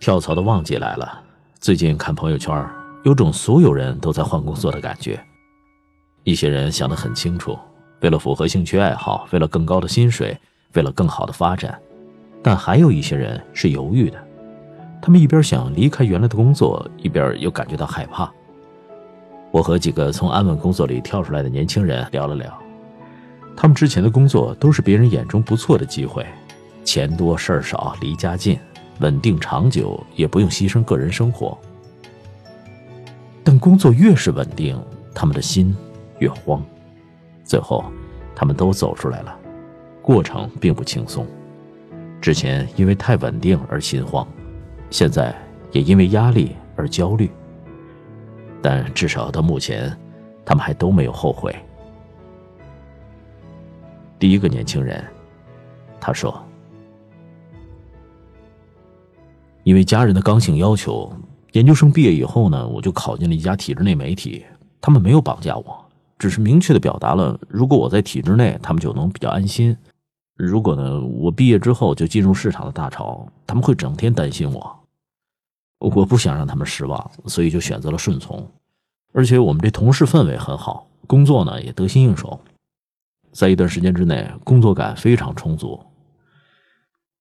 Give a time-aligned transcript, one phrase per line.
[0.00, 1.22] 跳槽的旺季来了，
[1.60, 2.68] 最近看朋友圈，
[3.04, 5.24] 有种所有人都在换工作的感觉。
[6.24, 7.56] 一些人想得很清楚，
[8.00, 10.36] 为了符合兴趣爱好，为了更高的薪水，
[10.74, 11.72] 为了更好的发展；
[12.42, 14.18] 但还有一些人是犹豫的，
[15.00, 18.28] 他们一边想离开原来的工作，一边又感觉到害怕。
[19.52, 22.60] 我和几个从安稳工作里跳出来的年轻人聊了聊，
[23.56, 26.26] 他们之前的工作都是别人眼中不错的机会，
[26.84, 28.58] 钱多事儿少，离家近。
[29.00, 31.58] 稳定长久，也不用牺牲个人生活。
[33.42, 34.80] 但工作越是稳定，
[35.12, 35.74] 他们的心
[36.20, 36.62] 越慌。
[37.42, 37.84] 最后，
[38.34, 39.36] 他们都走出来了。
[40.02, 41.26] 过程并不轻松。
[42.20, 44.24] 之前因为太稳定而心慌，
[44.90, 45.34] 现在
[45.72, 47.28] 也因为压力而焦虑。
[48.60, 49.96] 但至少到目前，
[50.44, 51.52] 他们还都没有后悔。
[54.22, 55.04] 第一个年轻人，
[56.00, 56.40] 他说。
[59.64, 61.12] 因为家人的刚性要求，
[61.54, 64.44] 研究生毕业以后呢，我就考进了一家体制内媒体。
[64.80, 65.84] 他们没有绑架我，
[66.20, 69.74] 只是明确的表达了，如果我在体制内，他们就能比较安心；
[70.36, 74.78] 如果呢，我毕业之后就进入市场的大潮，他们会整天担心我。
[75.80, 78.48] 我不想让他们失望，所以就选择了顺从。
[79.12, 82.38] 而且我们这同事氛围很好，工作呢也得心应手，
[83.32, 85.80] 在一段时间之内，工作感非常充足。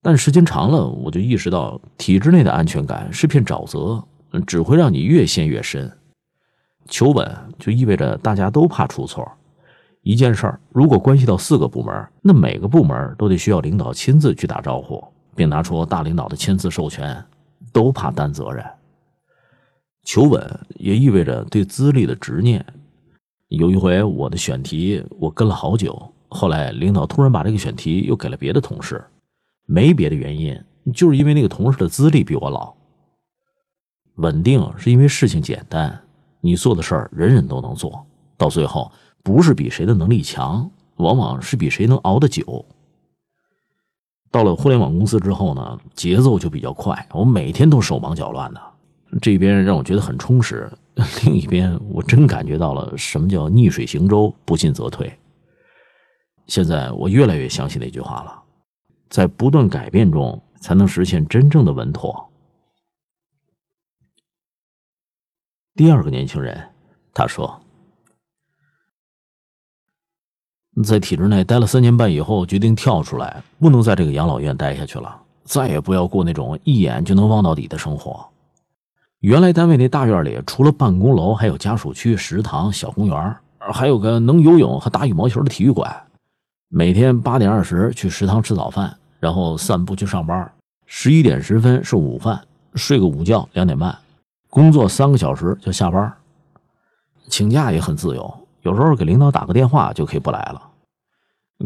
[0.01, 4.03] 但时间长了，我就意识到体制内的安全感是片沼泽，
[4.45, 5.91] 只会让你越陷越深。
[6.87, 9.31] 求稳就意味着大家都怕出错，
[10.01, 15.01] 一件事儿如果关系到四个部门，那每个部门都得需要领导亲自去打招呼，
[15.35, 17.23] 并拿出大领导的签字授权，
[17.71, 18.65] 都怕担责任。
[20.03, 22.65] 求稳也意味着对资历的执念。
[23.51, 29.03] 有一回我的选题我跟了好久，后来领导突然把这个选题又给了别的同事。
[29.65, 30.57] 没别的原因，
[30.93, 32.73] 就是因为那个同事的资历比我老。
[34.15, 36.01] 稳定是因为事情简单，
[36.39, 38.05] 你做的事儿人人都能做
[38.37, 38.89] 到最后，
[39.21, 42.65] 不是比谁的能力强，往往是比谁能熬得久。
[44.31, 48.61] 到了互联网公司之后呢，节奏就比较快，我每天都手忙脚乱的，
[49.21, 50.71] 这边让我觉得很充实，
[51.25, 55.17] 另一边我真感觉到了什么叫逆水行舟，不进则退。
[56.47, 58.39] 现在我越来越相信那句话了。
[59.09, 62.29] 在不断改变中，才能实现真正的稳妥。
[65.75, 66.69] 第二个年轻人，
[67.13, 67.61] 他说
[70.83, 78.30] ：“在体制内待了三年半以后，决定跳出来，不能在这个养老院待下去了，再也不要过那种一眼就能望到底的生活。
[79.21, 85.95] 原来单位那大院里，除了办公楼，还有家属区、食堂、小公园，还有个能游泳和打羽毛球的体育馆。
[86.69, 90.51] 每天八点二十去食堂吃早饭。”然后散步去上班，
[90.87, 92.41] 十一点十分是午饭，
[92.73, 93.95] 睡个午觉两点半，
[94.49, 96.11] 工作三个小时就下班。
[97.27, 98.33] 请假也很自由，
[98.63, 100.59] 有时候给领导打个电话就可以不来了。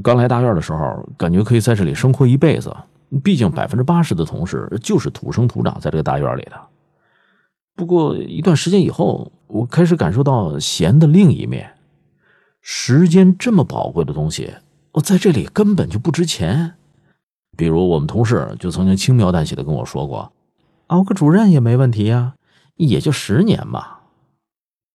[0.04, 2.76] 刚来大院的时候，感觉可以在这里生活一辈子，
[3.24, 6.60] 毕竟百分之八十的同事就是土生土长在这个大院里的。
[7.75, 11.75] 不过一段时间以后，我开始感受到闲的另一面，
[12.62, 14.53] 时间这么宝贵的东西，
[14.94, 16.75] 我在这里根本就不值钱。
[17.58, 20.31] 比如我们同事就曾经轻描淡写的跟我说过，
[20.88, 22.36] 熬个主任也没问题呀，
[22.75, 24.02] 也就十年吧。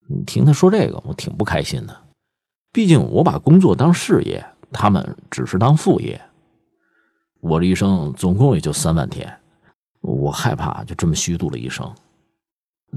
[0.09, 1.97] 你听他说这个，我挺不开心的。
[2.73, 6.21] 毕竟我把工作当事业，他们只是当副业。
[7.41, 9.39] 我这一生总共也就三万天，
[10.01, 11.91] 我害怕就这么虚度了一生。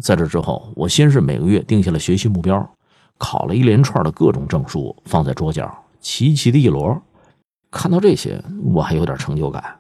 [0.02, 2.68] 在这之后，我先是每个月定下了学习目标，
[3.18, 7.02] 考了一连串的各种证书，放在桌角，齐齐的一摞。
[7.70, 9.80] 看到这些，我还有点成就感。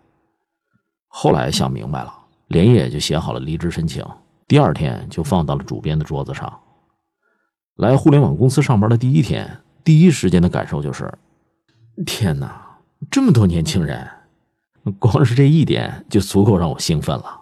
[1.07, 2.13] 后来想明白了，
[2.47, 4.03] 连夜就写好了离职申请，
[4.47, 6.51] 第二天就放到了主编的桌子上。
[7.75, 11.11] 来互联网公司上班的第一天，第一时间的感受就是：
[12.05, 12.77] 天哪，
[13.11, 14.07] 这么多年轻人，
[14.99, 17.41] 光是这一点就足够让我兴奋了。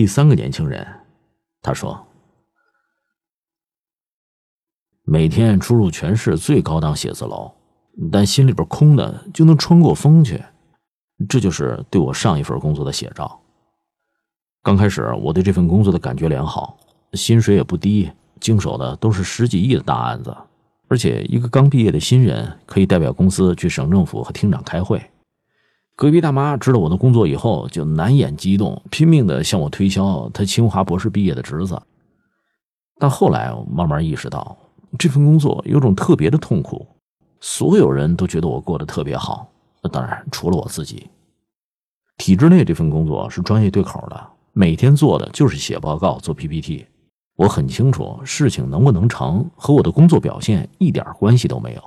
[0.00, 0.86] 第三个年轻人，
[1.60, 2.06] 他说。
[5.04, 7.52] 每天出入全市最高档写字楼，
[8.10, 10.42] 但心里边空的就能穿过风去，
[11.28, 13.42] 这就是对我上一份工作的写照。
[14.62, 16.78] 刚开始我对这份工作的感觉良好，
[17.12, 18.10] 薪水也不低，
[18.40, 20.34] 经手的都是十几亿的大案子，
[20.88, 24.98] 而且一个刚毕业的新人可以代表公司去省政府和厅长开会。
[26.00, 31.78] 隔壁大妈知道我的工作以后，就难掩激动，拼命的向我推销她清华博士毕业的侄子。
[32.98, 34.56] 但后来我慢慢意识到。
[34.98, 36.86] 这份工作有种特别的痛苦，
[37.38, 39.46] 所有人都觉得我过得特别好，
[39.92, 41.06] 当然除了我自己。
[42.16, 46.86] 体制内这份工作是专业对口的，每天做的就是写报告、做 PPT。
[47.36, 51.82] 我很清楚，事情能不能成和我的工作表现一点关系都没有。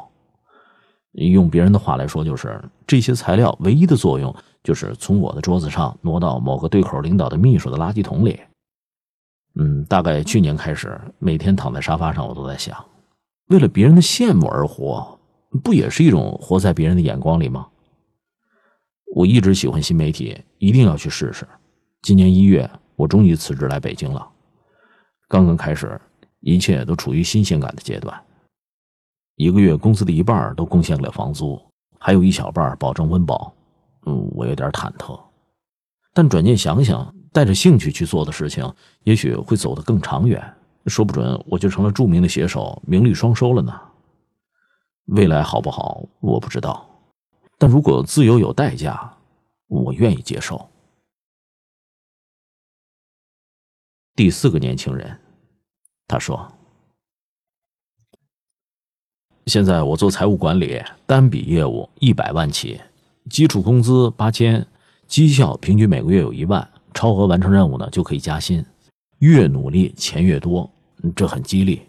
[1.13, 8.39] 用别人的话来说，就是这些材料唯一的作用就是从我的桌子上挪到某个对口领导的秘书的垃圾桶里。
[9.56, 12.83] 嗯，大概去年开始，每天躺在沙发上，我都在想，
[13.48, 15.19] 为了别人的羡慕而活，
[15.63, 17.68] 不也是一种活在别人的眼光里吗？
[19.15, 21.48] 我一直喜欢新媒体，一定要去试试。
[22.01, 24.27] 今年一月，我终于辞职来北京了。
[25.27, 26.01] 刚刚开始，
[26.39, 28.19] 一切都处于新鲜感的阶段。
[29.35, 31.62] 一个月工资的一半都贡献给了房租，
[32.00, 33.53] 还有一小半保证温饱。
[34.06, 35.19] 嗯，我有点忐忑，
[36.13, 38.69] 但转念想想，带着兴趣去做的事情，
[39.03, 40.53] 也许会走得更长远。
[40.88, 43.80] 说不准我就成了著名的写手，名利双收了呢。
[45.06, 46.86] 未来好不好，我不知道。
[47.57, 49.18] 但如果自由有代价，
[49.68, 50.69] 我愿意接受。
[54.15, 55.18] 第四个年轻人，
[56.07, 56.45] 他说
[59.45, 62.79] ：“现在我做财务管理，单笔业务一百万起，
[63.29, 64.65] 基础工资八千，
[65.05, 68.65] 绩效平均每个月有一万，超额完成任务呢就可以加薪，
[69.19, 70.69] 越努力钱越多，
[71.13, 71.81] 这很激励。”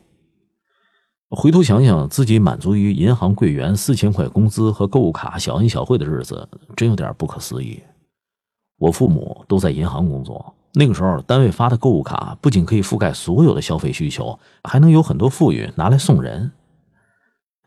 [1.30, 7.80] 回头想想，自己满足于银行柜员四千块工资和购物卡小恩小惠的日子，真有点不可思议。
[8.78, 16.50] 我父母都在银行工作，那个时候单位发的购物卡不仅可以覆盖所有的消费需求，还能有很多富裕拿来送人。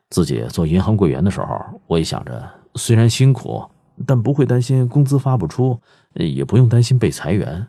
[0.10, 3.64] 自己做银行柜员的时候，我也想着，虽然辛苦，
[4.06, 5.80] 但不会担心工资发不出，
[6.14, 7.68] 也不用担心被裁员。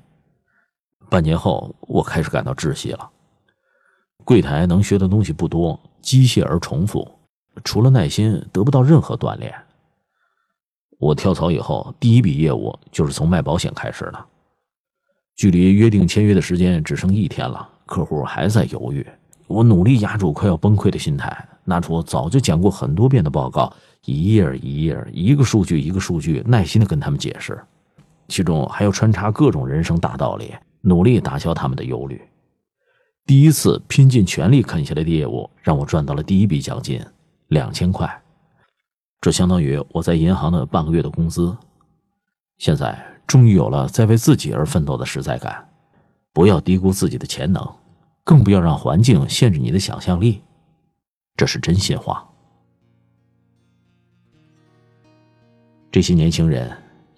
[1.11, 3.11] 半年后，我开始感到窒息了。
[4.25, 7.11] 柜台能学的东西不多，机械而重复，
[7.64, 9.55] 除了耐心，得不到任何锻炼。
[10.99, 14.25] 我跳槽以后，第一笔业务就是从卖保险开始的。
[15.35, 19.06] 距离约定签约的时间只剩一天了，客户还在犹豫。
[19.46, 23.70] 我努力压住快要崩溃的心态，拿出早就讲过很多遍的报告，
[24.06, 27.62] 一页一页，一个数据一个数据，耐心的跟他们解释，
[28.26, 32.18] 其中还要穿插各种人生大道理，努力打消他们的忧虑。
[33.26, 36.98] 第一次拼尽全力啃下来的业务，让我赚到了第一笔奖金，
[37.48, 38.10] 两千块，
[39.20, 41.54] 这相当于我在银行的半个月的工资。
[42.56, 45.68] 现在终于有了在为自己而奋斗的实在感。
[46.32, 47.66] 不要低估自己的潜能，
[48.22, 50.40] 更不要让环境限制你的想象力，
[51.38, 52.29] 这是真心话。
[55.93, 56.69] 这些年轻人，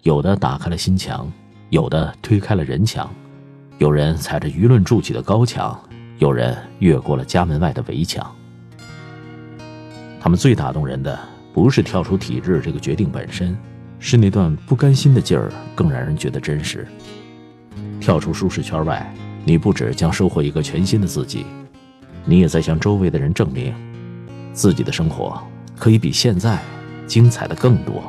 [0.02, 1.26] 有的打开了心墙，
[1.70, 3.10] 有的推开了人墙，
[3.78, 5.76] 有人踩着舆论筑起的高墙。
[6.18, 8.36] 有人越过了家门外的围墙，
[10.20, 11.18] 他们最打动人的
[11.54, 13.56] 不是跳出体制这个决定本身，
[13.98, 16.86] 是那段不甘心的劲儿更让人觉得真实。
[17.98, 19.10] 跳出舒适圈外，
[19.46, 21.46] 你不止将收获一个全新的自己，
[22.26, 23.74] 你也在向周围的人证明，
[24.52, 25.40] 自己的生活
[25.78, 26.58] 可以比现在
[27.06, 28.02] 精彩的更多。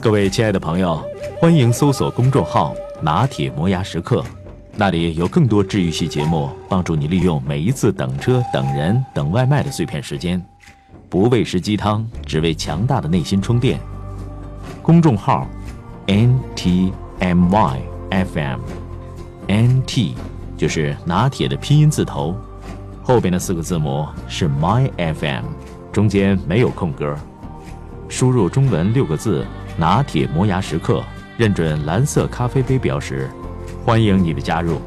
[0.00, 1.02] 各位亲爱的朋友，
[1.40, 4.24] 欢迎搜索公众号“拿铁磨牙时刻”，
[4.76, 10.42] 那里有更多治愈系节目，帮助你利用每一次等车、等人、等外卖的碎片时间，
[11.10, 13.78] 不喂食鸡汤，只为强大的内心充电。
[14.88, 15.46] 公众号
[16.06, 20.14] “n t m y f m”，“n t”
[20.56, 22.34] 就是拿铁的拼音字头，
[23.02, 25.44] 后边的四个字母是 “my f m”，
[25.92, 27.14] 中间没有空格。
[28.08, 29.44] 输入中文六个字。
[29.76, 31.04] 拿铁磨牙时刻，
[31.36, 33.30] 认准蓝色咖啡杯标识，
[33.84, 34.80] 欢迎你的加入。